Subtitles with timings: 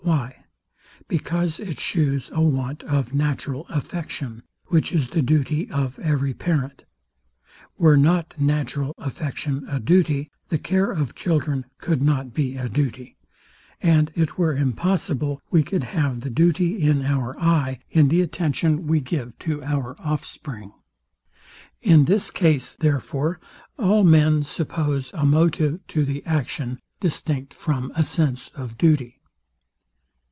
[0.03, 0.45] Why?
[1.07, 6.83] because it shews a want of natural affection, which is the duty of every parent.
[7.77, 13.15] Were not natural affection a duty, the care of children could not be a duty;
[13.79, 18.87] and it were impossible we could have the duty in our eye in the attention
[18.87, 20.73] we give to our offspring.
[21.83, 23.39] In this case, therefore,
[23.77, 29.19] all men suppose a motive to the action distinct from a sense of duty.